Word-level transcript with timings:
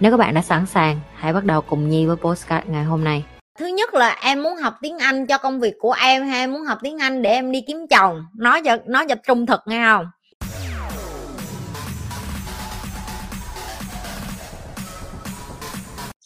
Nếu 0.00 0.10
các 0.10 0.16
bạn 0.16 0.34
đã 0.34 0.42
sẵn 0.42 0.66
sàng, 0.66 1.00
hãy 1.14 1.32
bắt 1.32 1.44
đầu 1.44 1.60
cùng 1.60 1.88
Nhi 1.88 2.06
với 2.06 2.16
postcard 2.16 2.68
ngày 2.68 2.84
hôm 2.84 3.04
nay. 3.04 3.24
thứ 3.58 3.66
nhất 3.66 3.94
là 3.94 4.16
em 4.22 4.42
muốn 4.42 4.56
học 4.56 4.74
tiếng 4.82 4.98
anh 4.98 5.26
cho 5.26 5.38
công 5.38 5.60
việc 5.60 5.74
của 5.80 5.92
em 5.92 6.26
hay 6.26 6.40
em 6.40 6.52
muốn 6.52 6.62
học 6.62 6.78
tiếng 6.82 6.98
anh 6.98 7.22
để 7.22 7.30
em 7.30 7.52
đi 7.52 7.60
kiếm 7.66 7.86
chồng? 7.90 8.22
Nói 8.38 8.62
cho 8.64 8.76
nói 8.86 9.06
cho 9.08 9.14
trung 9.26 9.46
thực 9.46 9.60
nghe 9.66 9.84
không? 9.84 10.06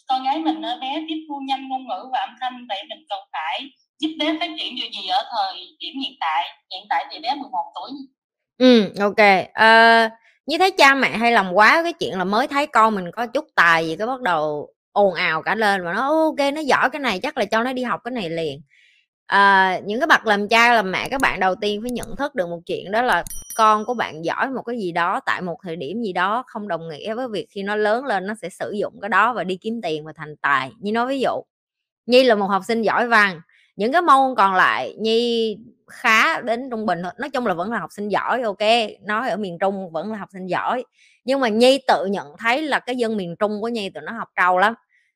Con 0.07 0.23
gái 0.23 0.39
mình 0.39 0.61
ở 0.61 0.77
bé 0.81 1.05
tiếp 1.07 1.25
thu 1.29 1.39
nhanh 1.47 1.69
ngôn 1.69 1.87
ngữ 1.87 2.09
và 2.11 2.19
âm 2.19 2.29
thanh 2.41 2.65
vậy 2.69 2.83
mình 2.89 3.05
cần 3.09 3.19
phải 3.31 3.61
giúp 3.99 4.09
bé 4.19 4.37
phát 4.39 4.49
triển 4.59 4.75
điều 4.75 4.87
gì 5.01 5.07
ở 5.07 5.23
thời 5.31 5.55
điểm 5.79 5.93
hiện 6.03 6.13
tại. 6.19 6.45
Hiện 6.73 6.85
tại 6.89 7.05
thì 7.11 7.19
bé 7.19 7.35
11 7.35 7.71
tuổi. 7.75 7.91
Ừ 8.57 8.93
ok. 8.99 9.49
Ờ, 9.53 10.09
như 10.45 10.57
thấy 10.57 10.71
cha 10.71 10.95
mẹ 10.95 11.17
hay 11.17 11.31
làm 11.31 11.53
quá 11.53 11.83
cái 11.83 11.93
chuyện 11.93 12.17
là 12.17 12.23
mới 12.23 12.47
thấy 12.47 12.67
con 12.67 12.95
mình 12.95 13.11
có 13.11 13.27
chút 13.27 13.47
tài 13.55 13.87
gì 13.87 13.95
cái 13.95 14.07
bắt 14.07 14.21
đầu 14.21 14.73
ồn 14.91 15.13
ào 15.13 15.41
cả 15.41 15.55
lên 15.55 15.83
và 15.83 15.93
nó 15.93 16.01
ok 16.01 16.53
nó 16.53 16.61
giỏi 16.61 16.89
cái 16.89 16.99
này 16.99 17.19
chắc 17.19 17.37
là 17.37 17.45
cho 17.45 17.63
nó 17.63 17.73
đi 17.73 17.83
học 17.83 18.01
cái 18.03 18.11
này 18.11 18.29
liền. 18.29 18.61
À, 19.27 19.79
những 19.85 19.99
cái 19.99 20.07
bậc 20.07 20.25
làm 20.27 20.47
cha 20.47 20.73
làm 20.73 20.91
mẹ 20.91 21.09
các 21.09 21.21
bạn 21.21 21.39
đầu 21.39 21.55
tiên 21.55 21.81
phải 21.81 21.91
nhận 21.91 22.15
thức 22.15 22.35
được 22.35 22.49
một 22.49 22.59
chuyện 22.65 22.91
đó 22.91 23.01
là 23.01 23.23
con 23.55 23.85
của 23.85 23.93
bạn 23.93 24.25
giỏi 24.25 24.49
một 24.49 24.61
cái 24.61 24.77
gì 24.77 24.91
đó 24.91 25.19
tại 25.25 25.41
một 25.41 25.57
thời 25.63 25.75
điểm 25.75 26.01
gì 26.01 26.13
đó 26.13 26.43
không 26.47 26.67
đồng 26.67 26.89
nghĩa 26.89 27.13
với 27.13 27.27
việc 27.27 27.47
khi 27.49 27.63
nó 27.63 27.75
lớn 27.75 28.05
lên 28.05 28.27
nó 28.27 28.33
sẽ 28.41 28.49
sử 28.49 28.71
dụng 28.71 28.93
cái 29.01 29.09
đó 29.09 29.33
và 29.33 29.43
đi 29.43 29.57
kiếm 29.57 29.81
tiền 29.81 30.05
và 30.05 30.13
thành 30.15 30.35
tài. 30.41 30.71
Như 30.79 30.91
nói 30.91 31.07
ví 31.07 31.19
dụ 31.19 31.41
nhi 32.05 32.23
là 32.23 32.35
một 32.35 32.47
học 32.47 32.63
sinh 32.67 32.81
giỏi 32.81 33.07
văn 33.07 33.41
những 33.75 33.91
cái 33.91 34.01
môn 34.01 34.35
còn 34.37 34.55
lại 34.55 34.95
nhi 34.99 35.57
khá 35.87 36.41
đến 36.41 36.69
trung 36.71 36.85
bình 36.85 36.99
thôi. 37.03 37.11
Nói 37.17 37.29
chung 37.29 37.47
là 37.47 37.53
vẫn 37.53 37.71
là 37.71 37.79
học 37.79 37.91
sinh 37.91 38.09
giỏi, 38.09 38.41
ok, 38.41 38.59
nói 39.01 39.29
ở 39.29 39.37
miền 39.37 39.57
trung 39.59 39.91
vẫn 39.91 40.11
là 40.11 40.17
học 40.17 40.29
sinh 40.33 40.47
giỏi. 40.47 40.85
Nhưng 41.25 41.39
mà 41.39 41.49
nhi 41.49 41.79
tự 41.87 42.05
nhận 42.05 42.27
thấy 42.37 42.61
là 42.61 42.79
cái 42.79 42.95
dân 42.95 43.17
miền 43.17 43.35
trung 43.39 43.61
của 43.61 43.67
nhi 43.67 43.89
tụi 43.89 44.03
nó 44.03 44.11
học 44.11 44.29
trâu 44.35 44.57
lắm. 44.57 44.73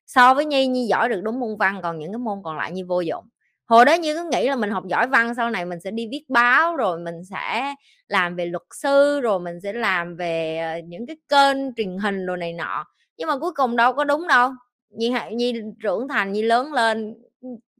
So 0.07 0.33
với 0.33 0.45
nhi 0.45 0.67
nhi 0.67 0.85
giỏi 0.85 1.09
được 1.09 1.21
đúng 1.23 1.39
môn 1.39 1.57
văn, 1.59 1.79
còn 1.83 1.99
những 1.99 2.11
cái 2.11 2.19
môn 2.19 2.39
còn 2.43 2.57
lại 2.57 2.71
nhi 2.71 2.83
vô 2.83 3.01
dụng. 3.01 3.25
Hồi 3.65 3.85
đó 3.85 3.93
như 3.93 4.13
cứ 4.13 4.29
nghĩ 4.31 4.49
là 4.49 4.55
mình 4.55 4.69
học 4.69 4.83
giỏi 4.87 5.07
văn, 5.07 5.35
sau 5.35 5.49
này 5.49 5.65
mình 5.65 5.79
sẽ 5.79 5.91
đi 5.91 6.07
viết 6.11 6.23
báo, 6.29 6.75
rồi 6.75 6.99
mình 6.99 7.15
sẽ 7.31 7.73
làm 8.07 8.35
về 8.35 8.45
luật 8.45 8.63
sư, 8.71 9.21
rồi 9.21 9.39
mình 9.39 9.59
sẽ 9.63 9.73
làm 9.73 10.15
về 10.15 10.57
ờ, 10.57 10.79
những 10.87 11.05
cái 11.07 11.17
kênh 11.29 11.75
truyền 11.75 11.97
hình 11.97 12.25
đồ 12.25 12.35
này 12.35 12.53
nọ. 12.53 12.85
Nhưng 13.17 13.27
mà 13.27 13.37
cuối 13.37 13.51
cùng 13.55 13.75
đâu 13.75 13.93
có 13.93 14.03
đúng 14.03 14.27
đâu. 14.27 14.51
Nhi 14.89 15.09
hạ- 15.09 15.29
nhi 15.29 15.53
trưởng 15.83 16.07
thành, 16.07 16.31
nhi 16.31 16.41
lớn 16.41 16.73
lên 16.73 17.15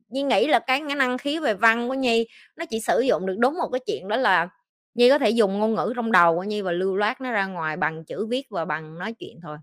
nhi 0.09 0.23
nghĩ 0.23 0.47
là 0.47 0.59
cái 0.59 0.81
năng 0.81 1.17
khiếu 1.17 1.41
về 1.41 1.53
văn 1.53 1.87
của 1.87 1.93
nhi, 1.93 2.27
nó 2.55 2.65
chỉ 2.69 2.79
sử 2.79 2.99
dụng 2.99 3.25
được 3.25 3.35
đúng 3.39 3.57
một 3.57 3.69
cái 3.71 3.79
chuyện 3.87 4.07
đó 4.07 4.15
là 4.15 4.49
nhi 4.95 5.09
có 5.09 5.19
thể 5.19 5.29
dùng 5.29 5.59
ngôn 5.59 5.75
ngữ 5.75 5.93
trong 5.95 6.11
đầu 6.11 6.35
của 6.35 6.43
nhi 6.43 6.61
và 6.61 6.71
lưu 6.71 6.95
loát 6.95 7.21
nó 7.21 7.31
ra 7.31 7.45
ngoài 7.45 7.77
bằng 7.77 8.05
chữ 8.05 8.25
viết 8.25 8.47
và 8.49 8.65
bằng 8.65 8.99
nói 8.99 9.13
chuyện 9.13 9.39
thôi. 9.43 9.57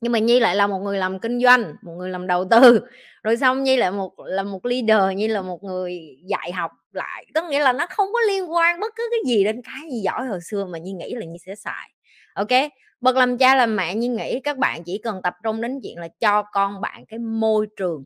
Nhưng 0.00 0.12
mà 0.12 0.18
nhi 0.18 0.40
lại 0.40 0.56
là 0.56 0.66
một 0.66 0.78
người 0.78 0.98
làm 0.98 1.18
kinh 1.20 1.40
doanh, 1.42 1.74
một 1.82 1.92
người 1.98 2.10
làm 2.10 2.26
đầu 2.26 2.44
tư. 2.50 2.80
Rồi 3.22 3.36
xong 3.36 3.62
nhi 3.62 3.76
lại 3.76 3.90
một, 3.90 4.12
là 4.26 4.42
một 4.42 4.66
leader, 4.66 5.16
nhi 5.16 5.28
là 5.28 5.42
một 5.42 5.62
người 5.64 6.16
dạy 6.24 6.52
học 6.52 6.70
lại. 6.92 7.26
Có 7.34 7.48
nghĩa 7.48 7.60
là 7.60 7.72
nó 7.72 7.86
không 7.90 8.08
có 8.12 8.20
liên 8.28 8.52
quan 8.52 8.80
bất 8.80 8.92
cứ 8.96 9.08
cái 9.10 9.20
gì 9.26 9.44
đến 9.44 9.62
cái 9.62 9.90
gì 9.92 10.00
giỏi 10.00 10.26
hồi 10.26 10.38
xưa 10.50 10.64
mà 10.64 10.78
nhi 10.78 10.92
nghĩ 10.92 11.14
là 11.14 11.26
nhi 11.26 11.38
sẽ 11.46 11.54
xài. 11.54 11.90
Ok, 12.34 12.48
bậc 13.00 13.16
làm 13.16 13.38
cha 13.38 13.54
làm 13.54 13.76
mẹ, 13.76 13.94
nhi 13.94 14.08
nghĩ 14.08 14.40
các 14.40 14.58
bạn 14.58 14.84
chỉ 14.84 14.98
cần 14.98 15.22
tập 15.22 15.34
trung 15.44 15.60
đến 15.60 15.80
chuyện 15.82 15.98
là 15.98 16.08
cho 16.20 16.42
con 16.52 16.80
bạn 16.80 17.06
cái 17.06 17.18
môi 17.18 17.66
trường 17.76 18.04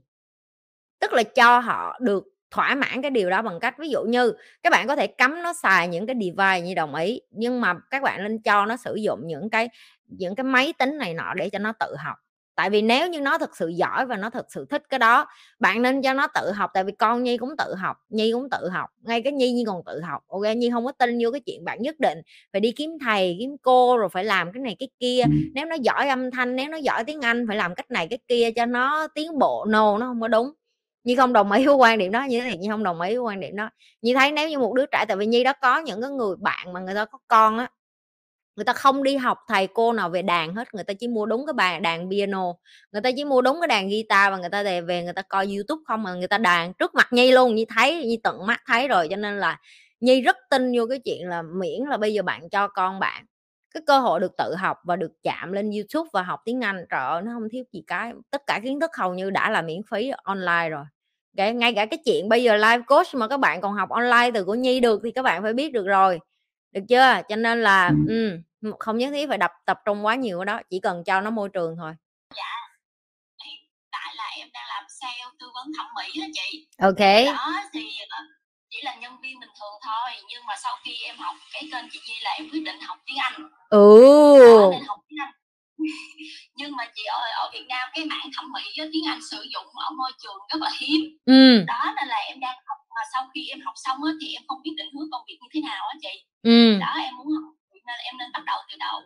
tức 1.02 1.12
là 1.12 1.22
cho 1.22 1.58
họ 1.58 1.98
được 2.00 2.24
thỏa 2.50 2.74
mãn 2.74 3.02
cái 3.02 3.10
điều 3.10 3.30
đó 3.30 3.42
bằng 3.42 3.60
cách 3.60 3.74
ví 3.78 3.88
dụ 3.88 4.02
như 4.02 4.32
các 4.62 4.70
bạn 4.70 4.88
có 4.88 4.96
thể 4.96 5.06
cấm 5.06 5.42
nó 5.42 5.52
xài 5.52 5.88
những 5.88 6.06
cái 6.06 6.16
device 6.20 6.60
như 6.60 6.74
đồng 6.74 6.94
ý 6.94 7.20
nhưng 7.30 7.60
mà 7.60 7.74
các 7.90 8.02
bạn 8.02 8.22
nên 8.22 8.42
cho 8.42 8.66
nó 8.66 8.76
sử 8.76 8.94
dụng 8.94 9.20
những 9.26 9.50
cái 9.50 9.68
những 10.06 10.34
cái 10.34 10.44
máy 10.44 10.72
tính 10.78 10.98
này 10.98 11.14
nọ 11.14 11.34
để 11.34 11.50
cho 11.50 11.58
nó 11.58 11.72
tự 11.80 11.96
học. 11.98 12.16
Tại 12.54 12.70
vì 12.70 12.82
nếu 12.82 13.08
như 13.08 13.20
nó 13.20 13.38
thực 13.38 13.56
sự 13.56 13.68
giỏi 13.68 14.06
và 14.06 14.16
nó 14.16 14.30
thực 14.30 14.46
sự 14.48 14.66
thích 14.70 14.82
cái 14.88 14.98
đó 14.98 15.26
bạn 15.60 15.82
nên 15.82 16.02
cho 16.02 16.12
nó 16.14 16.26
tự 16.34 16.52
học 16.52 16.70
tại 16.74 16.84
vì 16.84 16.92
con 16.98 17.22
nhi 17.22 17.36
cũng 17.36 17.54
tự 17.58 17.74
học 17.74 17.96
nhi 18.08 18.32
cũng 18.32 18.50
tự 18.50 18.68
học 18.68 18.90
ngay 19.02 19.22
cái 19.22 19.32
nhi 19.32 19.52
nhi 19.52 19.64
còn 19.66 19.82
tự 19.86 20.00
học 20.00 20.22
ok? 20.28 20.56
Nhi 20.56 20.70
không 20.70 20.84
có 20.84 20.92
tin 20.92 21.18
vô 21.22 21.30
cái 21.30 21.40
chuyện 21.40 21.64
bạn 21.64 21.82
nhất 21.82 22.00
định 22.00 22.18
phải 22.52 22.60
đi 22.60 22.72
kiếm 22.72 22.90
thầy 23.04 23.36
kiếm 23.40 23.56
cô 23.62 23.96
rồi 23.98 24.08
phải 24.12 24.24
làm 24.24 24.52
cái 24.52 24.62
này 24.62 24.76
cái 24.78 24.88
kia. 25.00 25.24
Nếu 25.54 25.66
nó 25.66 25.76
giỏi 25.82 26.08
âm 26.08 26.30
thanh 26.30 26.56
nếu 26.56 26.68
nó 26.68 26.76
giỏi 26.76 27.04
tiếng 27.04 27.20
anh 27.20 27.46
phải 27.48 27.56
làm 27.56 27.74
cách 27.74 27.90
này 27.90 28.06
cái 28.10 28.18
kia 28.28 28.50
cho 28.56 28.66
nó 28.66 29.08
tiến 29.14 29.38
bộ 29.38 29.64
no 29.68 29.98
nó 29.98 30.06
không 30.06 30.20
có 30.20 30.28
đúng 30.28 30.52
như 31.04 31.16
không 31.16 31.32
đồng 31.32 31.52
ý 31.52 31.66
với 31.66 31.74
quan 31.74 31.98
điểm 31.98 32.12
đó, 32.12 32.24
như 32.24 32.40
thế 32.40 32.46
này, 32.48 32.58
như 32.58 32.70
không 32.70 32.82
đồng 32.84 33.00
ý 33.00 33.08
với 33.10 33.18
quan 33.18 33.40
điểm 33.40 33.56
đó. 33.56 33.70
Như 34.02 34.14
thấy 34.14 34.32
nếu 34.32 34.48
như 34.48 34.58
một 34.58 34.74
đứa 34.74 34.86
trẻ, 34.86 35.04
tại 35.08 35.16
vì 35.16 35.26
Nhi 35.26 35.44
đó 35.44 35.52
có 35.62 35.78
những 35.78 36.00
cái 36.02 36.10
người 36.10 36.36
bạn 36.40 36.72
mà 36.72 36.80
người 36.80 36.94
ta 36.94 37.04
có 37.04 37.18
con 37.28 37.58
á, 37.58 37.68
người 38.56 38.64
ta 38.64 38.72
không 38.72 39.02
đi 39.02 39.16
học 39.16 39.38
thầy 39.48 39.66
cô 39.66 39.92
nào 39.92 40.10
về 40.10 40.22
đàn 40.22 40.54
hết, 40.54 40.74
người 40.74 40.84
ta 40.84 40.94
chỉ 40.94 41.08
mua 41.08 41.26
đúng 41.26 41.46
cái 41.46 41.52
bài 41.52 41.80
đàn 41.80 42.10
piano, 42.10 42.44
người 42.92 43.02
ta 43.02 43.10
chỉ 43.16 43.24
mua 43.24 43.42
đúng 43.42 43.58
cái 43.60 43.68
đàn 43.68 43.88
guitar 43.88 44.30
và 44.32 44.38
người 44.38 44.50
ta 44.50 44.62
về 44.62 44.80
về 44.80 45.04
người 45.04 45.12
ta 45.12 45.22
coi 45.22 45.46
youtube 45.46 45.82
không 45.86 46.02
mà 46.02 46.14
người 46.14 46.28
ta 46.28 46.38
đàn 46.38 46.74
trước 46.74 46.94
mặt 46.94 47.08
nhi 47.12 47.32
luôn. 47.32 47.54
Nhi 47.54 47.66
thấy, 47.76 48.04
nhi 48.06 48.20
tận 48.22 48.46
mắt 48.46 48.62
thấy 48.66 48.88
rồi, 48.88 49.08
cho 49.10 49.16
nên 49.16 49.40
là 49.40 49.58
nhi 50.00 50.20
rất 50.20 50.36
tin 50.50 50.72
vô 50.78 50.86
cái 50.90 50.98
chuyện 51.04 51.28
là 51.28 51.42
miễn 51.42 51.80
là 51.90 51.96
bây 51.96 52.14
giờ 52.14 52.22
bạn 52.22 52.50
cho 52.50 52.68
con 52.68 53.00
bạn 53.00 53.24
cái 53.74 53.82
cơ 53.86 53.98
hội 53.98 54.20
được 54.20 54.32
tự 54.38 54.54
học 54.54 54.78
và 54.84 54.96
được 54.96 55.12
chạm 55.22 55.52
lên 55.52 55.70
youtube 55.70 56.08
và 56.12 56.22
học 56.22 56.40
tiếng 56.44 56.64
anh. 56.64 56.86
Trời 56.90 57.00
ơi 57.00 57.22
nó 57.22 57.32
không 57.34 57.48
thiếu 57.52 57.64
gì 57.72 57.82
cái 57.86 58.12
tất 58.30 58.42
cả 58.46 58.60
kiến 58.64 58.80
thức 58.80 58.90
hầu 58.96 59.14
như 59.14 59.30
đã 59.30 59.50
là 59.50 59.62
miễn 59.62 59.80
phí 59.90 60.10
online 60.22 60.68
rồi. 60.68 60.84
Cái 61.36 61.54
ngay 61.54 61.74
cả 61.74 61.86
cái 61.86 61.98
chuyện 62.04 62.28
bây 62.28 62.42
giờ 62.42 62.56
live 62.56 62.82
coach 62.86 63.14
mà 63.14 63.28
các 63.28 63.40
bạn 63.40 63.60
còn 63.60 63.74
học 63.74 63.90
online 63.90 64.30
từ 64.34 64.44
của 64.44 64.54
nhi 64.54 64.80
được 64.80 65.00
thì 65.04 65.10
các 65.10 65.22
bạn 65.22 65.42
phải 65.42 65.52
biết 65.52 65.72
được 65.72 65.86
rồi 65.86 66.20
được 66.72 66.82
chưa? 66.88 67.20
Cho 67.28 67.36
nên 67.36 67.62
là 67.62 67.90
ừ, 68.08 68.40
không 68.78 68.98
nhất 68.98 69.10
thiết 69.10 69.28
phải 69.28 69.38
đập 69.38 69.52
tập 69.66 69.80
trung 69.84 70.06
quá 70.06 70.14
nhiều 70.14 70.38
ở 70.38 70.44
đó 70.44 70.60
chỉ 70.70 70.80
cần 70.80 71.04
cho 71.04 71.20
nó 71.20 71.30
môi 71.30 71.48
trường 71.48 71.76
thôi. 71.76 71.92
Hiện 73.44 73.58
tại 73.90 74.14
là 74.16 74.24
em 74.38 74.48
đang 74.52 74.64
làm 74.68 74.84
sale 74.88 75.24
tư 75.38 75.46
vấn 75.54 75.72
thẩm 75.78 75.86
mỹ 75.96 76.20
đó 76.20 76.26
chị. 76.32 76.66
Ok. 76.78 77.26
Đó 77.26 77.52
thì 77.72 77.88
ờ, 78.08 78.18
chỉ 78.72 78.78
là 78.82 78.94
nhân 78.94 79.12
viên 79.22 79.40
bình 79.40 79.54
thường 79.60 79.76
thôi 79.86 80.10
nhưng 80.28 80.42
mà 80.46 80.54
sau 80.62 80.72
khi 80.84 80.92
em 81.04 81.16
học 81.18 81.36
cái 81.52 81.62
kênh 81.72 81.84
chị 81.92 81.98
Nhi 82.08 82.14
là 82.22 82.30
em 82.30 82.48
quyết 82.52 82.62
định 82.64 82.80
học 82.80 82.98
tiếng 83.06 83.16
Anh. 83.16 83.32
Ừ. 83.70 83.88
Đó, 84.46 84.68
nên 84.72 84.84
học 84.88 84.98
tiếng 85.08 85.18
Anh. 85.24 85.32
Nhưng 86.56 86.76
mà 86.76 86.84
chị 86.94 87.02
ơi 87.04 87.30
ở 87.30 87.50
Việt 87.52 87.66
Nam 87.68 87.88
cái 87.94 88.04
mảng 88.04 88.30
thẩm 88.36 88.52
mỹ 88.54 88.62
á, 88.78 88.84
tiếng 88.92 89.06
Anh 89.06 89.20
sử 89.30 89.46
dụng 89.52 89.66
ở 89.74 89.90
môi 89.98 90.12
trường 90.22 90.38
rất 90.52 90.60
là 90.60 90.70
hiếm. 90.80 91.00
Ừ. 91.26 91.64
Đó 91.66 91.92
nên 91.96 92.08
là 92.08 92.16
em 92.16 92.40
đang 92.40 92.56
học 92.66 92.78
mà 92.94 93.02
sau 93.12 93.22
khi 93.34 93.48
em 93.48 93.60
học 93.64 93.74
xong 93.76 93.96
á, 94.06 94.12
thì 94.20 94.34
em 94.34 94.42
không 94.48 94.62
biết 94.62 94.74
định 94.76 94.90
hướng 94.94 95.10
công 95.12 95.22
việc 95.28 95.38
như 95.40 95.48
thế 95.54 95.60
nào 95.60 95.82
á 95.88 95.94
chị. 96.02 96.24
Ừ. 96.42 96.78
Đó 96.80 96.92
em 97.02 97.16
muốn 97.16 97.26
học 97.26 97.52
nên 97.86 97.96
em 98.04 98.18
nên 98.18 98.32
bắt 98.32 98.42
đầu 98.46 98.58
từ 98.70 98.76
đầu. 98.78 99.00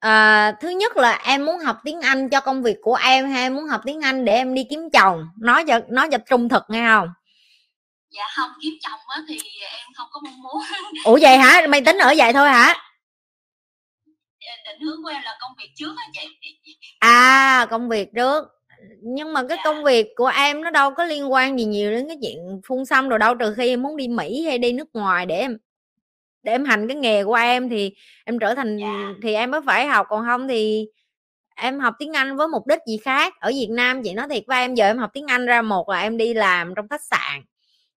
À, 0.00 0.52
thứ 0.60 0.68
nhất 0.68 0.96
là 0.96 1.20
em 1.24 1.44
muốn 1.44 1.58
học 1.58 1.76
tiếng 1.84 2.00
Anh 2.00 2.28
cho 2.28 2.40
công 2.40 2.62
việc 2.62 2.76
của 2.82 2.94
em 2.94 3.30
hay 3.30 3.42
em 3.42 3.54
muốn 3.54 3.66
học 3.66 3.80
tiếng 3.84 4.00
Anh 4.00 4.24
để 4.24 4.32
em 4.32 4.54
đi 4.54 4.66
kiếm 4.70 4.80
chồng? 4.92 5.28
Nói 5.40 5.64
cho 5.68 5.80
nói 5.88 6.08
cho 6.12 6.18
trung 6.30 6.48
thực 6.48 6.62
nghe 6.68 6.86
không 6.88 7.08
dạ 8.16 8.22
không 8.36 8.50
kiếm 8.62 8.74
chồng 8.80 9.00
á 9.08 9.22
thì 9.28 9.38
em 9.62 9.86
không 9.94 10.06
có 10.10 10.20
mong 10.24 10.42
muốn. 10.42 10.62
Ủa 11.04 11.18
vậy 11.22 11.38
hả? 11.38 11.66
Mày 11.68 11.80
tính 11.80 11.98
ở 11.98 12.14
vậy 12.16 12.32
thôi 12.32 12.48
hả? 12.48 12.74
Định 14.64 14.80
hướng 14.80 15.02
của 15.02 15.08
em 15.08 15.22
là 15.24 15.36
công 15.40 15.50
việc 15.58 15.70
trước 15.76 15.94
á 15.96 16.04
chị. 16.12 16.28
À 16.98 17.66
công 17.70 17.88
việc 17.88 18.08
trước. 18.16 18.44
Nhưng 19.02 19.32
mà 19.32 19.42
cái 19.48 19.56
Dạ. 19.58 19.62
công 19.64 19.84
việc 19.84 20.06
của 20.16 20.26
em 20.26 20.62
nó 20.62 20.70
đâu 20.70 20.90
có 20.94 21.04
liên 21.04 21.32
quan 21.32 21.58
gì 21.58 21.64
nhiều 21.64 21.90
đến 21.90 22.08
cái 22.08 22.16
chuyện 22.22 22.60
phun 22.66 22.84
xăm 22.84 23.08
rồi 23.08 23.18
đâu. 23.18 23.34
Trừ 23.34 23.54
khi 23.56 23.68
em 23.68 23.82
muốn 23.82 23.96
đi 23.96 24.08
Mỹ 24.08 24.42
hay 24.46 24.58
đi 24.58 24.72
nước 24.72 24.88
ngoài 24.92 25.26
để 25.26 25.38
em 25.38 25.58
để 26.42 26.52
em 26.52 26.64
hành 26.64 26.88
cái 26.88 26.96
nghề 26.96 27.24
của 27.24 27.34
em 27.34 27.68
thì 27.68 27.92
em 28.24 28.38
trở 28.38 28.54
thành 28.54 28.76
Dạ. 28.78 29.08
thì 29.22 29.34
em 29.34 29.50
mới 29.50 29.60
phải 29.66 29.86
học. 29.86 30.06
Còn 30.10 30.24
không 30.26 30.48
thì 30.48 30.86
em 31.56 31.80
học 31.80 31.94
tiếng 31.98 32.12
Anh 32.12 32.36
với 32.36 32.48
mục 32.48 32.66
đích 32.66 32.78
gì 32.88 32.96
khác? 32.96 33.34
Ở 33.40 33.50
Việt 33.50 33.68
Nam 33.70 34.02
chị 34.02 34.12
nói 34.14 34.26
thiệt 34.30 34.42
với 34.46 34.58
em 34.58 34.74
giờ 34.74 34.86
em 34.86 34.98
học 34.98 35.10
tiếng 35.14 35.26
Anh 35.26 35.46
ra 35.46 35.62
một 35.62 35.88
là 35.88 36.00
em 36.00 36.16
đi 36.16 36.34
làm 36.34 36.74
trong 36.76 36.88
khách 36.88 37.02
sạn 37.04 37.42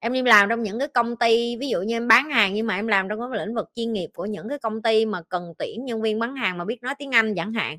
em 0.06 0.12
đi 0.12 0.22
làm 0.22 0.48
trong 0.48 0.62
những 0.62 0.78
cái 0.78 0.88
công 0.88 1.16
ty 1.16 1.56
ví 1.56 1.68
dụ 1.68 1.80
như 1.80 1.96
em 1.96 2.08
bán 2.08 2.30
hàng 2.30 2.54
nhưng 2.54 2.66
mà 2.66 2.74
em 2.74 2.86
làm 2.86 3.08
trong 3.08 3.20
cái 3.20 3.46
lĩnh 3.46 3.54
vực 3.54 3.70
chuyên 3.74 3.92
nghiệp 3.92 4.08
của 4.14 4.26
những 4.26 4.48
cái 4.48 4.58
công 4.58 4.82
ty 4.82 5.06
mà 5.06 5.22
cần 5.28 5.52
tuyển 5.58 5.84
nhân 5.84 6.02
viên 6.02 6.18
bán 6.18 6.36
hàng 6.36 6.58
mà 6.58 6.64
biết 6.64 6.82
nói 6.82 6.94
tiếng 6.98 7.14
Anh 7.14 7.34
chẳng 7.34 7.52
hạn. 7.52 7.78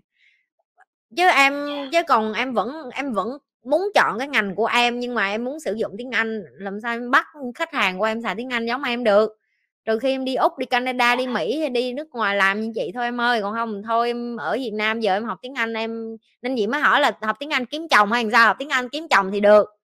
Chứ 1.18 1.28
em 1.28 1.54
chứ 1.92 2.02
còn 2.08 2.34
em 2.34 2.54
vẫn 2.54 2.90
em 2.94 3.14
vẫn 3.14 3.38
muốn 3.66 3.90
chọn 3.96 4.20
cái 4.20 4.28
ngành 4.28 4.56
của 4.56 4.66
em 4.66 5.00
nhưng 5.00 5.14
mà 5.16 5.30
em 5.30 5.44
muốn 5.44 5.60
sử 5.60 5.74
dụng 5.74 5.92
tiếng 5.98 6.12
Anh 6.12 6.44
làm 6.54 6.82
sao 6.82 6.94
em 6.94 7.12
bắt 7.12 7.28
khách 7.56 7.74
hàng 7.74 8.00
của 8.00 8.06
em 8.06 8.22
xài 8.22 8.36
tiếng 8.36 8.50
Anh 8.50 8.66
giống 8.66 8.84
em 8.84 9.04
được? 9.04 9.38
Trừ 9.86 10.00
khi 10.00 10.10
em 10.10 10.26
đi 10.26 10.36
úc 10.36 10.58
đi 10.58 10.66
canada 10.66 11.16
đi 11.16 11.28
mỹ 11.28 11.60
hay 11.60 11.70
đi 11.70 11.94
nước 11.94 12.08
ngoài 12.12 12.36
làm 12.36 12.62
như 12.62 12.72
chị 12.76 12.92
thôi 12.94 13.04
em 13.04 13.22
ơi 13.22 13.42
còn 13.42 13.54
không 13.54 13.84
thôi 13.84 14.10
em 14.10 14.38
ở 14.38 14.54
việt 14.54 14.74
nam 14.74 15.00
giờ 15.00 15.14
em 15.14 15.26
học 15.26 15.40
tiếng 15.42 15.54
anh 15.54 15.74
em 15.74 16.18
nên 16.42 16.56
chị 16.58 16.68
mới 16.68 16.82
hỏi 16.82 17.02
là 17.02 17.12
học 17.22 17.36
tiếng 17.40 17.50
anh 17.50 17.66
kiếm 17.66 17.88
chồng 17.88 18.12
hay 18.12 18.26
sao? 18.32 18.48
Học 18.48 18.56
tiếng 18.60 18.70
anh 18.70 18.90
kiếm 18.90 19.08
chồng 19.08 19.32
thì 19.32 19.40
được 19.40 19.77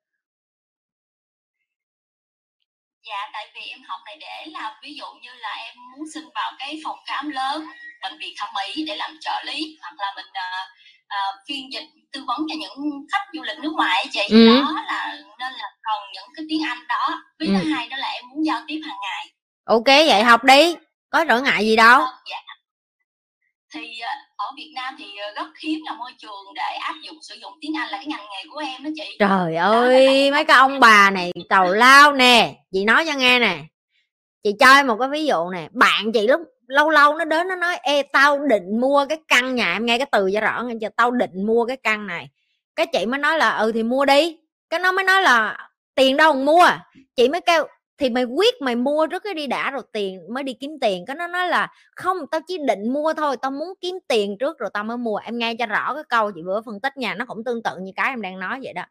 dạ 3.05 3.29
tại 3.33 3.47
vì 3.55 3.61
em 3.61 3.79
học 3.87 3.99
này 4.05 4.17
để 4.19 4.51
là 4.51 4.79
ví 4.83 4.93
dụ 4.95 5.05
như 5.21 5.29
là 5.33 5.53
em 5.53 5.75
muốn 5.91 6.07
xin 6.13 6.23
vào 6.35 6.53
cái 6.59 6.81
phòng 6.83 6.97
khám 7.05 7.29
lớn 7.29 7.65
bệnh 8.01 8.17
viện 8.17 8.33
thẩm 8.37 8.49
mỹ 8.55 8.83
để 8.87 8.95
làm 8.95 9.17
trợ 9.21 9.43
lý 9.45 9.77
hoặc 9.81 9.93
là 9.97 10.13
mình 10.15 10.25
uh, 10.25 10.67
uh, 11.05 11.39
phiên 11.47 11.73
dịch 11.73 11.87
tư 12.11 12.23
vấn 12.27 12.37
cho 12.49 12.55
những 12.59 13.05
khách 13.11 13.25
du 13.33 13.41
lịch 13.43 13.59
nước 13.59 13.73
ngoài 13.73 14.05
chị 14.11 14.21
ừ. 14.29 14.47
đó 14.47 14.83
là 14.87 15.17
nên 15.39 15.53
là 15.53 15.71
cần 15.81 16.01
những 16.13 16.29
cái 16.35 16.45
tiếng 16.49 16.63
anh 16.63 16.87
đó 16.87 17.23
với 17.39 17.47
ừ. 17.47 17.53
thứ 17.57 17.71
hai 17.73 17.89
đó 17.89 17.97
là 17.97 18.07
em 18.07 18.23
muốn 18.29 18.45
giao 18.45 18.61
tiếp 18.67 18.81
hàng 18.85 18.97
ngày 19.01 19.31
ok 19.65 19.85
vậy 19.85 20.23
học 20.23 20.43
đi 20.43 20.75
có 21.09 21.25
trở 21.25 21.41
ngại 21.41 21.65
gì 21.65 21.75
đâu 21.75 22.01
dạ. 22.29 22.37
thì 23.73 23.99
ờ, 23.99 24.11
ở 24.43 24.51
Việt 24.57 24.71
Nam 24.75 24.95
thì 24.99 25.05
rất 25.35 25.47
hiếm 25.63 25.79
là 25.85 25.93
môi 25.93 26.11
trường 26.17 26.53
để 26.55 26.77
áp 26.81 26.93
dụng 27.03 27.17
sử 27.21 27.35
dụng 27.41 27.53
tiếng 27.61 27.77
Anh 27.77 27.89
là 27.89 27.97
cái 27.97 28.05
ngành 28.05 28.25
nghề 28.31 28.49
của 28.53 28.59
em 28.59 28.83
đó 28.83 28.89
chị. 28.95 29.15
Trời 29.19 29.55
ơi 29.55 30.31
mấy 30.31 30.45
cái 30.45 30.57
ông 30.57 30.79
bà 30.79 31.09
này 31.11 31.31
tàu 31.49 31.73
lao 31.73 32.13
nè 32.13 32.55
chị 32.71 32.83
nói 32.83 33.05
cho 33.07 33.13
nghe 33.17 33.39
nè. 33.39 33.59
Chị 34.43 34.51
cho 34.59 34.73
em 34.73 34.87
một 34.87 34.97
cái 34.99 35.09
ví 35.09 35.25
dụ 35.25 35.49
nè 35.49 35.67
bạn 35.71 36.11
chị 36.13 36.27
lúc 36.27 36.41
lâu 36.67 36.89
lâu 36.89 37.17
nó 37.17 37.25
đến 37.25 37.47
nó 37.47 37.55
nói 37.55 37.77
ê 37.83 38.01
tao 38.01 38.39
định 38.39 38.81
mua 38.81 39.05
cái 39.09 39.17
căn 39.27 39.55
nhà. 39.55 39.73
Em 39.73 39.85
nghe 39.85 39.97
cái 39.97 40.07
từ 40.11 40.31
cho 40.33 40.41
rõ 40.41 40.63
nghe 40.65 40.73
chưa? 40.81 40.89
Tao 40.97 41.11
định 41.11 41.45
mua 41.47 41.65
cái 41.65 41.77
căn 41.83 42.07
này. 42.07 42.29
Cái 42.75 42.85
chị 42.85 43.05
mới 43.05 43.19
nói 43.19 43.37
là 43.37 43.57
ừ 43.57 43.71
thì 43.71 43.83
mua 43.83 44.05
đi. 44.05 44.37
Cái 44.69 44.79
nó 44.79 44.91
mới 44.91 45.03
nói 45.03 45.21
là 45.21 45.57
tiền 45.95 46.17
đâu 46.17 46.33
mua. 46.33 46.67
Chị 47.15 47.29
mới 47.29 47.41
kêu 47.41 47.67
thì 47.97 48.09
mày 48.09 48.23
quyết 48.23 48.61
mày 48.61 48.75
mua 48.75 49.07
trước 49.07 49.23
cái 49.23 49.33
đi 49.33 49.47
đã 49.47 49.71
rồi 49.71 49.81
tiền, 49.91 50.21
mới 50.33 50.43
đi 50.43 50.53
kiếm 50.53 50.71
tiền. 50.81 51.05
Cái 51.05 51.15
nó 51.15 51.27
nói 51.27 51.47
là, 51.47 51.73
không, 51.95 52.17
tao 52.31 52.41
chỉ 52.47 52.57
định 52.67 52.93
mua 52.93 53.13
thôi, 53.13 53.37
tao 53.41 53.51
muốn 53.51 53.73
kiếm 53.81 53.95
tiền 54.07 54.37
trước 54.39 54.59
rồi 54.59 54.69
tao 54.73 54.83
mới 54.83 54.97
mua. 54.97 55.17
Em 55.17 55.37
nghe 55.37 55.55
cho 55.59 55.65
rõ 55.65 55.95
cái 55.95 56.03
câu 56.09 56.31
chị 56.31 56.41
vừa 56.45 56.61
phân 56.65 56.79
tích 56.79 56.97
nha, 56.97 57.15
nó 57.15 57.25
cũng 57.25 57.43
tương 57.43 57.63
tự 57.63 57.77
như 57.81 57.91
cái 57.95 58.09
em 58.09 58.21
đang 58.21 58.39
nói 58.39 58.59
vậy 58.63 58.73
đó. 58.73 58.83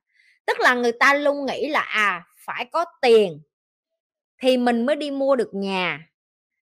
Tức 0.47 0.61
là 0.61 0.75
người 0.75 0.93
ta 0.93 1.15
luôn 1.15 1.47
nghĩ 1.47 1.69
là 1.69 1.81
à 1.81 2.25
phải 2.47 2.65
có 2.73 2.85
tiền 3.03 3.41
thì 4.43 4.57
mình 4.57 4.87
mới 4.87 4.97
đi 4.97 5.11
mua 5.11 5.37
được 5.37 5.51
nhà. 5.55 6.01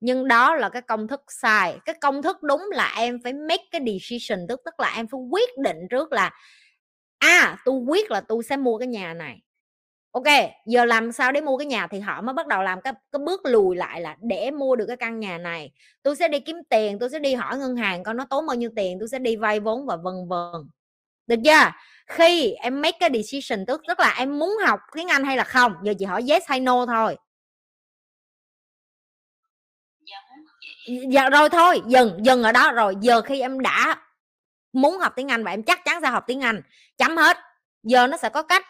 Nhưng 0.00 0.28
đó 0.28 0.56
là 0.56 0.68
cái 0.68 0.82
công 0.82 1.08
thức 1.08 1.22
sai. 1.28 1.78
Cái 1.84 1.94
công 2.00 2.22
thức 2.22 2.42
đúng 2.42 2.70
là 2.72 2.94
em 2.96 3.18
phải 3.24 3.32
make 3.32 3.64
cái 3.70 3.80
decision 3.86 4.46
tức 4.48 4.60
tức 4.64 4.80
là 4.80 4.92
em 4.96 5.06
phải 5.08 5.20
quyết 5.30 5.50
định 5.58 5.76
trước 5.90 6.12
là 6.12 6.30
à 7.18 7.58
tôi 7.64 7.74
quyết 7.88 8.10
là 8.10 8.20
tôi 8.20 8.44
sẽ 8.44 8.56
mua 8.56 8.78
cái 8.78 8.88
nhà 8.88 9.14
này 9.14 9.43
ok 10.14 10.24
giờ 10.66 10.84
làm 10.84 11.12
sao 11.12 11.32
để 11.32 11.40
mua 11.40 11.56
cái 11.58 11.66
nhà 11.66 11.86
thì 11.86 12.00
họ 12.00 12.20
mới 12.22 12.34
bắt 12.34 12.46
đầu 12.46 12.62
làm 12.62 12.80
cái, 12.80 12.92
cái 13.12 13.20
bước 13.26 13.40
lùi 13.46 13.76
lại 13.76 14.00
là 14.00 14.16
để 14.20 14.50
mua 14.50 14.76
được 14.76 14.86
cái 14.86 14.96
căn 14.96 15.20
nhà 15.20 15.38
này. 15.38 15.72
Tôi 16.02 16.16
sẽ 16.16 16.28
đi 16.28 16.40
kiếm 16.40 16.56
tiền 16.70 16.98
tôi 16.98 17.10
sẽ 17.10 17.18
đi 17.18 17.34
hỏi 17.34 17.58
ngân 17.58 17.76
hàng 17.76 18.04
coi 18.04 18.14
nó 18.14 18.26
tốn 18.30 18.46
bao 18.46 18.56
nhiêu 18.56 18.70
tiền 18.76 18.98
tôi 19.00 19.08
sẽ 19.08 19.18
đi 19.18 19.36
vay 19.36 19.60
vốn 19.60 19.86
và 19.86 19.96
vân 19.96 20.14
vân. 20.28 20.68
Được 21.26 21.36
chưa? 21.44 21.70
Khi 22.06 22.52
em 22.52 22.82
make 22.82 22.98
cái 23.00 23.10
decision 23.14 23.66
tức 23.66 23.82
tức 23.88 24.00
là 24.00 24.14
em 24.18 24.38
muốn 24.38 24.56
học 24.66 24.80
tiếng 24.96 25.08
anh 25.08 25.24
hay 25.24 25.36
là 25.36 25.44
không 25.44 25.74
giờ 25.82 25.94
chị 25.98 26.04
hỏi 26.04 26.24
yes 26.28 26.42
hay 26.46 26.60
no 26.60 26.86
thôi. 26.86 27.16
Dạ 31.10 31.30
rồi 31.30 31.48
thôi 31.50 31.82
dừng 31.86 32.24
dừng 32.24 32.42
ở 32.42 32.52
đó 32.52 32.72
rồi 32.72 32.94
giờ 33.00 33.22
khi 33.22 33.40
em 33.40 33.60
đã 33.60 33.96
muốn 34.72 34.98
học 34.98 35.12
tiếng 35.16 35.28
anh 35.28 35.44
và 35.44 35.50
em 35.50 35.62
chắc 35.62 35.84
chắn 35.84 36.02
sẽ 36.02 36.08
học 36.08 36.24
tiếng 36.26 36.40
anh 36.40 36.62
chấm 36.98 37.16
hết. 37.16 37.36
Giờ 37.82 38.06
nó 38.06 38.16
sẽ 38.16 38.28
có 38.28 38.42
cách 38.42 38.66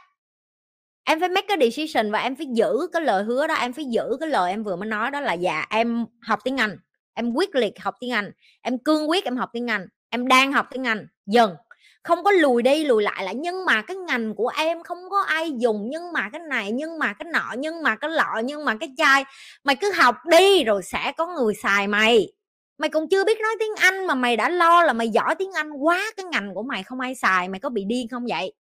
em 1.05 1.21
phải 1.21 1.29
make 1.29 1.47
cái 1.49 1.56
decision 1.61 2.12
và 2.12 2.19
em 2.19 2.37
phải 2.37 2.47
giữ 2.55 2.89
cái 2.93 3.03
lời 3.03 3.25
hứa 3.25 3.47
đó, 3.47 3.55
em 3.55 3.73
phải 3.73 3.85
giữ 3.85 4.17
cái 4.21 4.29
lời 4.29 4.51
em 4.51 4.65
vừa 4.65 4.77
mới 4.77 4.89
nói 4.89 5.11
đó 5.11 5.21
là 5.21 5.33
dạ 5.33 5.67
em 5.71 6.06
học 6.23 6.39
tiếng 6.45 6.56
anh, 6.61 6.79
em 7.15 7.33
quyết 7.33 7.55
liệt 7.55 7.81
học 7.81 7.95
tiếng 8.01 8.12
anh, 8.12 8.31
em 8.62 8.79
cương 8.79 9.11
quyết 9.11 9.25
em 9.25 9.37
học 9.37 9.51
tiếng 9.53 9.71
anh, 9.71 9.87
em 10.11 10.29
đang 10.29 10.53
học 10.53 10.67
tiếng 10.71 10.87
anh, 10.87 11.06
dần. 11.27 11.55
Không 12.03 12.25
có 12.25 12.31
lùi 12.31 12.62
đi 12.62 12.85
lùi 12.85 13.03
lại 13.03 13.25
là, 13.25 13.33
nhưng 13.33 13.65
mà 13.65 13.83
cái 13.83 13.97
ngành 13.97 14.35
của 14.35 14.49
em 14.56 14.83
không 14.83 15.11
có 15.11 15.21
ai 15.23 15.53
dùng, 15.59 15.87
nhưng 15.91 16.12
mà 16.12 16.29
cái 16.33 16.41
này, 16.51 16.73
nhưng 16.73 16.99
mà 16.99 17.12
cái 17.12 17.29
nọ, 17.33 17.55
nhưng 17.59 17.83
mà 17.83 17.97
cái 17.97 18.11
lọ, 18.11 18.41
nhưng 18.45 18.65
mà 18.65 18.77
cái 18.81 18.89
chai, 18.97 19.25
mày 19.65 19.77
cứ 19.77 19.93
học 19.93 20.17
đi 20.31 20.65
rồi 20.65 20.83
sẽ 20.83 21.12
có 21.17 21.27
người 21.27 21.55
xài 21.55 21.89
mày. 21.89 22.33
Mày 22.79 22.91
còn 22.91 23.09
chưa 23.09 23.25
biết 23.25 23.41
nói 23.41 23.53
tiếng 23.61 23.73
anh 23.77 24.07
mà 24.07 24.15
mày 24.15 24.37
đã 24.37 24.49
lo 24.49 24.83
là 24.83 24.93
mày 24.93 25.09
giỏi 25.09 25.35
tiếng 25.35 25.53
anh 25.53 25.73
quá, 25.73 26.12
cái 26.17 26.25
ngành 26.25 26.55
của 26.55 26.62
mày 26.62 26.83
không 26.83 27.00
ai 27.00 27.15
xài, 27.15 27.49
mày 27.49 27.61
có 27.61 27.69
bị 27.69 27.85
điên 27.85 28.09
không 28.09 28.27
vậy? 28.29 28.53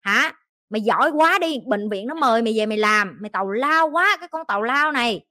Hả? 0.00 0.32
Mày 0.70 0.80
giỏi 0.80 1.10
quá 1.10 1.38
đi 1.38 1.58
bệnh 1.66 1.90
viện 1.90 2.06
nó 2.06 2.14
mời 2.14 2.42
mày 2.42 2.54
về 2.56 2.66
mày 2.66 2.78
làm 2.78 3.18
mày 3.20 3.30
tàu 3.30 3.50
lao 3.50 3.90
quá 3.90 4.16
cái 4.20 4.28
con 4.28 4.46
tàu 4.46 4.62
lao 4.62 4.92
này. 4.92 5.26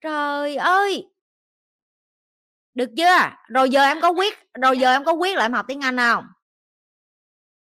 Trời 0.00 0.56
ơi! 0.56 1.06
Được 2.74 2.90
chưa? 2.96 3.18
Rồi 3.48 3.70
giờ 3.70 3.82
em 3.82 4.00
có 4.00 4.10
quyết 4.10 4.38
rồi 4.62 4.78
giờ 4.78 4.92
em 4.92 5.04
có 5.04 5.12
quyết 5.12 5.36
là 5.36 5.44
em 5.44 5.52
học 5.52 5.64
tiếng 5.68 5.80
anh 5.80 5.96
không? 5.96 6.24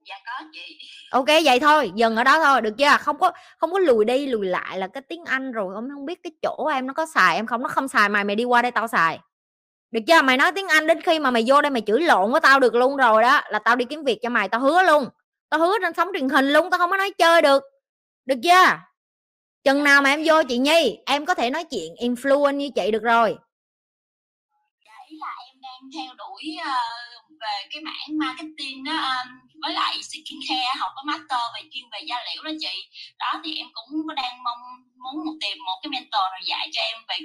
Dạ 0.08 0.14
có 0.26 0.44
chị. 0.52 0.78
Ok 1.10 1.26
vậy 1.44 1.60
thôi 1.60 1.92
dừng 1.94 2.16
ở 2.16 2.24
đó 2.24 2.44
thôi 2.44 2.60
được 2.60 2.74
chưa? 2.78 2.96
Không 3.00 3.18
có 3.18 3.32
không 3.58 3.72
có 3.72 3.78
lùi 3.78 4.04
đi 4.04 4.26
lùi 4.26 4.46
lại 4.46 4.78
là 4.78 4.86
cái 4.86 5.02
tiếng 5.08 5.24
anh 5.24 5.52
rồi 5.52 5.74
ông 5.74 5.88
không 5.94 6.06
biết 6.06 6.22
cái 6.22 6.32
chỗ 6.42 6.66
em 6.66 6.86
nó 6.86 6.94
có 6.94 7.06
xài 7.06 7.36
em 7.36 7.46
không 7.46 7.62
nó 7.62 7.68
không 7.68 7.88
xài 7.88 8.08
mày 8.08 8.24
mày 8.24 8.36
đi 8.36 8.44
qua 8.44 8.62
đây 8.62 8.70
tao 8.70 8.88
xài. 8.88 9.20
Được 9.90 10.00
chưa? 10.06 10.22
Mày 10.22 10.36
nói 10.36 10.52
tiếng 10.52 10.68
anh 10.68 10.86
đến 10.86 11.00
khi 11.00 11.18
mà 11.18 11.30
mày 11.30 11.44
vô 11.46 11.62
đây 11.62 11.70
mày 11.70 11.82
chửi 11.86 12.00
lộn 12.00 12.32
với 12.32 12.40
tao 12.40 12.60
được 12.60 12.74
luôn 12.74 12.96
rồi 12.96 13.22
đó 13.22 13.40
là 13.48 13.58
tao 13.58 13.76
đi 13.76 13.84
kiếm 13.84 14.04
việc 14.04 14.18
cho 14.22 14.28
mày 14.28 14.48
tao 14.48 14.60
hứa 14.60 14.82
luôn 14.82 15.08
tao 15.50 15.60
hứa 15.60 15.74
trên 15.82 15.92
sóng 15.96 16.08
truyền 16.14 16.28
hình 16.28 16.52
luôn, 16.52 16.70
tao 16.70 16.78
không 16.78 16.90
có 16.90 16.96
nói 16.96 17.10
chơi 17.18 17.42
được. 17.42 17.62
Được 18.26 18.38
chưa? 18.42 18.78
Chừng 19.64 19.84
nào 19.84 20.02
mà 20.02 20.10
em 20.10 20.22
vô 20.26 20.42
chị 20.48 20.58
nhi, 20.58 20.98
em 21.06 21.26
có 21.26 21.34
thể 21.34 21.50
nói 21.50 21.64
chuyện 21.64 21.94
influence 21.94 22.56
như 22.56 22.70
chị 22.74 22.90
được 22.90 23.02
rồi. 23.02 23.36
Đấy 24.86 25.06
ý 25.08 25.16
là 25.20 25.34
em 25.46 25.56
đang 25.60 25.80
theo 25.94 26.14
đuổi 26.14 26.56
ờ, 26.64 26.78
về 27.40 27.68
cái 27.70 27.82
mảng 27.82 28.18
marketing 28.18 28.84
đó 28.84 28.92
ờ, 28.92 29.16
với 29.62 29.72
lại 29.72 29.96
skincare, 30.02 30.70
học 30.78 30.92
có 30.96 31.02
master 31.02 31.40
về 31.54 31.60
chuyên 31.72 31.84
về 31.92 31.98
da 32.08 32.16
liễu 32.26 32.42
đó 32.42 32.50
chị. 32.60 32.88
Đó, 33.18 33.40
thì 33.44 33.56
em 33.56 33.66
cũng 33.72 34.14
đang 34.16 34.42
mong, 34.44 34.58
muốn 35.02 35.24
một 35.26 35.36
tìm 35.40 35.58
một 35.66 35.78
cái 35.82 35.90
mentor 35.90 36.26
nào 36.32 36.40
dạy 36.44 36.68
cho 36.72 36.82
em 36.82 36.98
về 37.08 37.16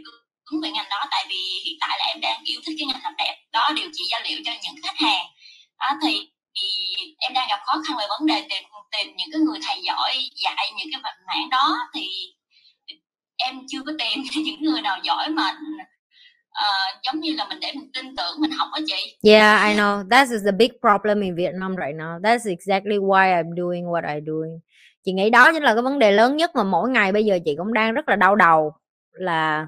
cứng 0.45 0.61
về 0.63 0.69
ngành 0.71 0.89
đó. 0.89 1.01
Tại 1.11 1.25
vì 1.29 1.41
hiện 1.65 1.77
tại 1.79 1.97
là 1.99 2.05
em 2.05 2.21
đang 2.21 2.41
yêu 2.43 2.61
thích 2.65 2.75
cái 2.79 2.87
ngành 2.87 3.03
làm 3.03 3.13
đẹp. 3.17 3.35
Đó, 3.51 3.69
điều 3.75 3.89
trị 3.93 4.03
da 4.11 4.19
liễu 4.19 4.39
cho 4.45 4.51
những 4.63 4.75
khách 4.83 4.97
hàng. 4.97 5.25
Đó, 5.79 5.89
thì 6.03 6.29
thì 6.55 6.67
em 7.17 7.33
đang 7.33 7.47
gặp 7.49 7.59
khó 7.65 7.81
khăn 7.87 7.97
về 7.97 8.05
vấn 8.09 8.25
đề 8.27 8.45
tìm 8.49 8.63
tìm 8.91 9.15
những 9.17 9.27
cái 9.31 9.41
người 9.41 9.59
thầy 9.67 9.81
giỏi 9.83 10.13
dạy 10.43 10.71
những 10.77 10.87
cái 10.91 11.13
mảng 11.27 11.49
đó. 11.49 11.77
Thì 11.95 12.07
em 13.37 13.59
chưa 13.67 13.81
có 13.85 13.91
tìm 13.99 14.23
những 14.45 14.61
người 14.61 14.81
nào 14.81 14.97
giỏi 15.03 15.29
mà 15.29 15.51
uh, 16.49 17.03
giống 17.03 17.19
như 17.19 17.33
là 17.37 17.45
mình 17.49 17.59
để 17.61 17.71
mình 17.75 17.91
tin 17.93 18.15
tưởng 18.15 18.35
mình 18.39 18.51
học 18.51 18.67
á 18.73 18.81
chị. 18.87 19.17
Yeah 19.23 19.67
I 19.67 19.75
know. 19.75 20.09
That 20.09 20.29
is 20.29 20.41
the 20.45 20.51
big 20.51 20.71
problem 20.81 21.21
in 21.21 21.35
Vietnam 21.35 21.75
right 21.75 21.95
now. 21.95 22.19
That's 22.21 22.45
exactly 22.45 22.97
why 22.97 23.43
I'm 23.43 23.55
doing 23.55 23.85
what 23.85 24.03
I'm 24.03 24.25
doing. 24.25 24.59
Chị 25.05 25.11
nghĩ 25.11 25.29
đó 25.29 25.51
chính 25.53 25.63
là 25.63 25.73
cái 25.73 25.81
vấn 25.81 25.99
đề 25.99 26.11
lớn 26.11 26.37
nhất 26.37 26.55
mà 26.55 26.63
mỗi 26.63 26.89
ngày 26.89 27.11
bây 27.11 27.25
giờ 27.25 27.39
chị 27.45 27.55
cũng 27.57 27.73
đang 27.73 27.93
rất 27.93 28.09
là 28.09 28.15
đau 28.15 28.35
đầu 28.35 28.73
là 29.11 29.67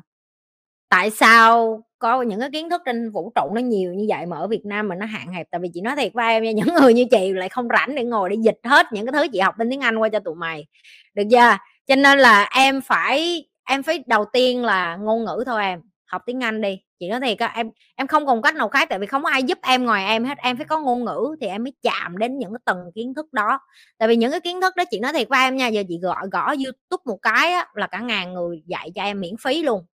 tại 0.89 1.09
sao 1.09 1.81
có 2.03 2.21
những 2.21 2.39
cái 2.39 2.49
kiến 2.51 2.69
thức 2.69 2.81
trên 2.85 3.11
vũ 3.11 3.31
trụ 3.35 3.49
nó 3.55 3.61
nhiều 3.61 3.93
như 3.93 4.05
vậy 4.09 4.25
mà 4.25 4.37
ở 4.37 4.47
Việt 4.47 4.65
Nam 4.65 4.87
mà 4.87 4.95
nó 4.95 5.05
hạn 5.05 5.31
hẹp 5.33 5.47
tại 5.51 5.59
vì 5.61 5.69
chị 5.73 5.81
nói 5.81 5.95
thiệt 5.95 6.13
với 6.13 6.33
em 6.33 6.43
nha 6.43 6.51
những 6.55 6.75
người 6.75 6.93
như 6.93 7.05
chị 7.11 7.33
lại 7.33 7.49
không 7.49 7.67
rảnh 7.73 7.95
để 7.95 8.03
ngồi 8.03 8.29
để 8.29 8.35
dịch 8.39 8.59
hết 8.63 8.85
những 8.93 9.05
cái 9.05 9.13
thứ 9.13 9.27
chị 9.33 9.39
học 9.39 9.57
bên 9.57 9.69
tiếng 9.69 9.81
Anh 9.81 9.97
qua 9.97 10.09
cho 10.09 10.19
tụi 10.19 10.35
mày. 10.35 10.65
Được 11.13 11.23
chưa? 11.31 11.57
Cho 11.87 11.95
nên 11.95 12.19
là 12.19 12.49
em 12.55 12.81
phải 12.81 13.45
em 13.69 13.83
phải 13.83 14.03
đầu 14.07 14.25
tiên 14.33 14.65
là 14.65 14.95
ngôn 14.95 15.25
ngữ 15.25 15.43
thôi 15.45 15.63
em 15.63 15.81
học 16.05 16.21
tiếng 16.25 16.43
Anh 16.43 16.61
đi. 16.61 16.79
Chị 16.99 17.09
nói 17.09 17.19
thiệt 17.19 17.39
á 17.39 17.51
em 17.55 17.69
em 17.95 18.07
không 18.07 18.25
còn 18.25 18.41
cách 18.41 18.55
nào 18.55 18.69
khác 18.69 18.89
tại 18.89 18.99
vì 18.99 19.07
không 19.07 19.23
có 19.23 19.29
ai 19.29 19.43
giúp 19.43 19.57
em 19.61 19.85
ngoài 19.85 20.05
em 20.05 20.25
hết 20.25 20.37
em 20.37 20.57
phải 20.57 20.65
có 20.65 20.79
ngôn 20.79 21.05
ngữ 21.05 21.35
thì 21.41 21.47
em 21.47 21.63
mới 21.63 21.73
chạm 21.83 22.17
đến 22.17 22.37
những 22.37 22.53
cái 22.53 22.59
tầng 22.65 22.91
kiến 22.95 23.13
thức 23.13 23.33
đó. 23.33 23.59
Tại 23.97 24.07
vì 24.07 24.15
những 24.15 24.31
cái 24.31 24.39
kiến 24.39 24.61
thức 24.61 24.75
đó 24.75 24.83
chị 24.91 24.99
nói 24.99 25.13
thiệt 25.13 25.29
với 25.29 25.39
em 25.39 25.55
nha 25.55 25.67
giờ 25.67 25.83
chị 25.89 25.99
gõ 26.01 26.15
gõ 26.31 26.47
youtube 26.47 27.03
một 27.05 27.17
cái 27.21 27.53
á, 27.53 27.67
là 27.73 27.87
cả 27.87 27.99
ngàn 27.99 28.33
người 28.33 28.63
dạy 28.65 28.91
cho 28.95 29.03
em 29.03 29.19
miễn 29.21 29.33
phí 29.43 29.61
luôn 29.63 29.85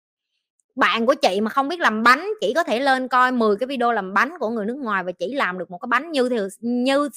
bạn 0.76 1.06
của 1.06 1.14
chị 1.14 1.42
mà 1.42 1.50
không 1.50 1.68
biết 1.68 1.80
làm 1.80 2.04
bánh, 2.04 2.28
chỉ 2.42 2.54
có 2.54 2.64
thể 2.64 2.80
lên 2.80 3.08
coi 3.08 3.32
10 3.32 3.56
cái 3.56 3.68
video 3.68 3.92
làm 3.92 4.14
bánh 4.14 4.32
của 4.40 4.50
người 4.50 4.66
nước 4.66 4.78
ngoài 4.78 5.04
và 5.04 5.12
chỉ 5.12 5.34
làm 5.34 5.58
được 5.58 5.72
một 5.72 5.78
cái 5.78 5.88
bánh 5.88 6.12
như 6.12 6.30
thì, 6.30 6.38
như 6.60 7.10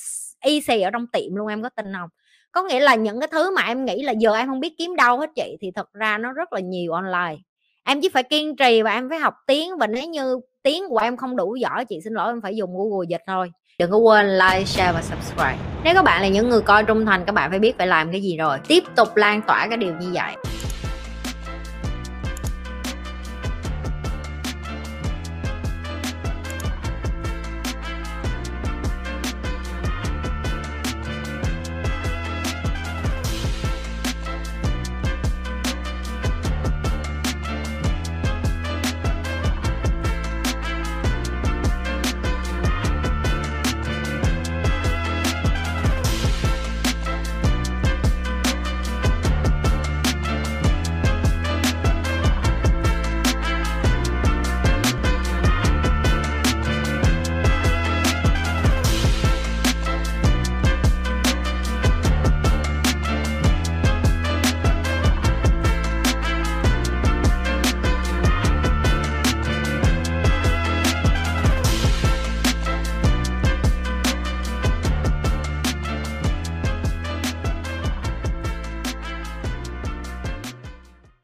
y 0.45 0.61
xì 0.61 0.81
ở 0.81 0.91
trong 0.91 1.07
tiệm 1.07 1.35
luôn, 1.35 1.47
em 1.47 1.63
có 1.63 1.69
tin 1.69 1.87
không? 2.01 2.09
Có 2.53 2.63
nghĩa 2.63 2.81
là 2.81 2.95
những 2.95 3.21
cái 3.21 3.29
thứ 3.33 3.55
mà 3.57 3.63
em 3.63 3.85
nghĩ 3.85 4.03
là 4.03 4.13
giờ 4.13 4.35
em 4.35 4.49
không 4.49 4.61
biết 4.61 4.75
kiếm 4.79 4.97
đâu 4.97 5.19
hết 5.19 5.31
chị, 5.37 5.57
thì 5.61 5.71
thật 5.75 5.93
ra 5.93 6.19
nó 6.19 6.33
rất 6.33 6.53
là 6.53 6.61
nhiều 6.61 6.93
online. 6.93 7.37
Em 7.85 8.01
chỉ 8.01 8.09
phải 8.09 8.23
kiên 8.23 8.57
trì 8.57 8.83
và 8.83 8.93
em 8.93 9.09
phải 9.09 9.19
học 9.19 9.35
tiếng 9.47 9.77
và 9.79 9.87
nếu 9.87 10.09
như 10.09 10.41
tiếng 10.63 10.89
của 10.89 10.99
em 10.99 11.17
không 11.17 11.37
đủ 11.37 11.57
giỏi, 11.57 11.85
chị 11.85 12.01
xin 12.05 12.13
lỗi 12.13 12.29
em 12.29 12.41
phải 12.41 12.57
dùng 12.57 12.71
google 12.77 13.07
dịch 13.09 13.23
thôi. 13.27 13.51
Đừng 13.79 13.91
có 13.91 13.97
quên 13.97 14.39
like, 14.39 14.65
share 14.65 14.93
và 14.93 15.03
subscribe. 15.03 15.59
Nếu 15.85 15.95
các 15.95 16.03
bạn 16.03 16.23
là 16.23 16.29
những 16.29 16.49
người 16.49 16.61
coi 16.61 16.85
trung 16.85 17.07
thành, 17.07 17.25
các 17.27 17.33
bạn 17.33 17.51
phải 17.51 17.59
biết 17.59 17.79
phải 17.79 17.87
làm 17.87 18.13
cái 18.13 18.23
gì 18.23 18.37
rồi. 18.37 18.59
Tiếp 18.69 18.85
tục 18.97 19.17
lan 19.17 19.43
tỏa 19.47 19.67
cái 19.69 19.77
điều 19.77 19.93
như 20.01 20.11
vậy. 20.13 20.35